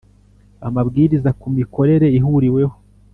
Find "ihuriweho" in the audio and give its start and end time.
2.17-2.75